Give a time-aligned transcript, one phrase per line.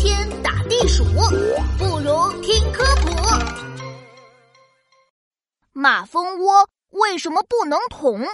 [0.00, 1.04] 天打地鼠，
[1.76, 3.10] 不如听科普。
[5.72, 8.26] 马蜂窝为什么不能捅？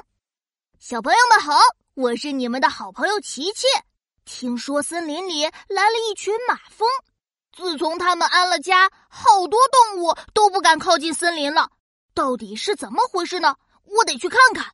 [0.79, 1.59] 小朋友们好，
[1.95, 3.67] 我是你们的好朋友琪琪。
[4.25, 6.89] 听说森林里来了一群马蜂，
[7.53, 11.69] 自从他们安了家，好多动物都不敢靠近森林了。
[12.15, 13.57] 到底是怎么回事呢？
[13.83, 14.67] 我得去看看。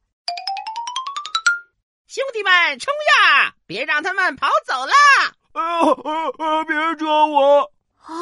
[2.06, 3.54] 兄弟们，冲呀！
[3.66, 4.93] 别让他们跑走了！
[5.53, 5.62] 啊
[6.05, 6.64] 啊啊！
[6.64, 7.70] 别抓我！
[7.98, 8.12] 啊，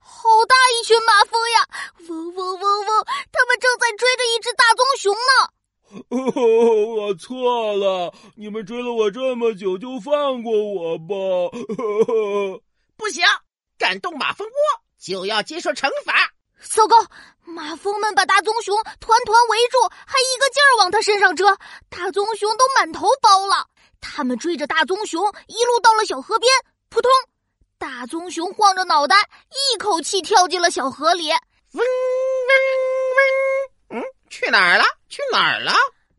[0.00, 1.66] 好大一群马蜂呀！
[2.08, 5.30] 嗡嗡嗡嗡，它们正在追着一只大棕熊呢。
[6.96, 11.14] 我错了，你们追了我这么久，就放过我吧。
[12.98, 13.24] 不行，
[13.78, 14.54] 敢动马蜂窝
[15.00, 16.32] 就要接受惩罚。
[16.68, 16.96] 糟糕！
[17.44, 21.56] 马蜂们把大棕熊团团围住，还一个劲儿往他身上蛰，
[21.88, 23.68] 大棕熊都满头包了。
[24.14, 26.50] 他们追着大棕熊一路到了小河边，
[26.88, 27.10] 扑通！
[27.76, 29.16] 大棕熊晃着脑袋，
[29.50, 31.30] 一口气跳进了小河里。
[31.30, 32.52] 嗡嗡
[33.90, 33.98] 嗡！
[33.98, 34.84] 嗯，去哪儿了？
[35.08, 35.72] 去哪儿了？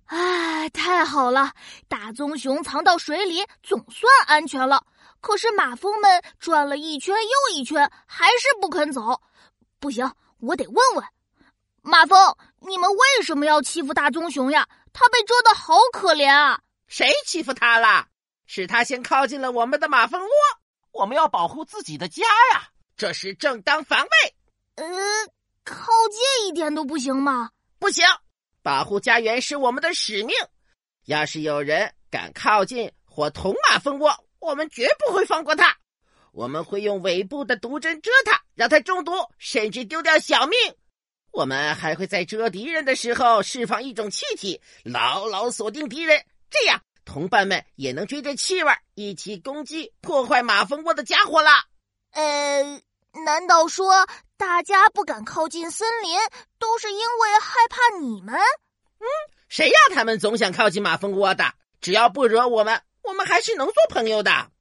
[0.06, 1.52] 哎，太好了！
[1.88, 4.84] 大棕熊藏到水里，总算安全了。
[5.20, 9.20] 可是马蜂们转了一圈又一圈，还是不肯走。
[9.80, 11.04] 不行，我得问问。
[11.82, 14.68] 马蜂，你们为什么要欺负大棕熊呀？
[14.94, 16.60] 它被蛰得好可怜啊！
[16.88, 18.08] 谁欺负他了？
[18.46, 20.30] 是他先靠近了我们的马蜂窝，
[20.92, 24.36] 我们要保护自己的家呀，这是正当防卫。
[24.76, 24.86] 呃，
[25.66, 27.52] 靠近一点都不行吗？
[27.78, 28.06] 不行，
[28.64, 30.34] 保护家园是我们的使命。
[31.06, 35.78] 要是有人敢靠近或捅马蜂窝，我们绝不会放过他。
[36.32, 40.58] 我们会用尾部的毒针蛰他，让他中毒，甚至丢掉小命。
[41.32, 51.52] 我们还会在蛰敌人的时候释放一种气体，牢牢锁定敌人，这样同伴们也能追着气味一起攻击破坏马蜂窝的家伙了。
[52.12, 52.82] 呃，
[53.26, 56.20] 难道说大家不敢靠近森林，
[56.60, 58.36] 都是因为害怕你们？
[59.00, 59.06] 嗯，
[59.48, 61.54] 谁让他们总想靠近马蜂窝的？
[61.80, 64.52] 只要不惹我们，我们还是能做朋友的。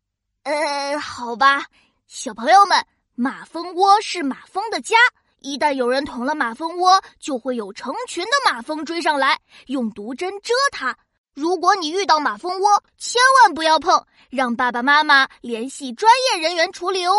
[0.42, 1.66] 呃，好吧，
[2.06, 4.96] 小朋友们，马蜂窝是马蜂的家。
[5.40, 10.96] 一旦有人捅了马蜂窝，就会有成群的马蜂追上来，用毒针蛰它。
[11.36, 17.12] 如果你遇到马蜂窝，千万不要碰，让爸爸妈妈联系专业人员处理哦。